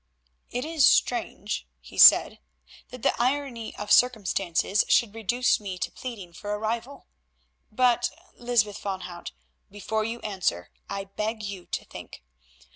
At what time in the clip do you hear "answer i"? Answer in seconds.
10.21-11.03